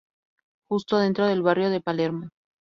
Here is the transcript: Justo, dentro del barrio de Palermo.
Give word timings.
Justo, 0.67 0.97
dentro 0.97 1.27
del 1.27 1.43
barrio 1.43 1.69
de 1.69 1.79
Palermo. 1.79 2.31